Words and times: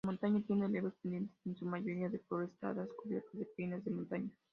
La 0.03 0.13
montaña 0.13 0.41
tiene 0.47 0.67
leves 0.67 0.95
pendientes, 1.03 1.37
en 1.45 1.55
su 1.57 1.63
mayoría 1.67 2.09
deforestadas, 2.09 2.89
cubiertas 3.03 3.35
de 3.37 3.45
pinos 3.55 3.83
de 3.85 3.91
montaña. 3.91 4.29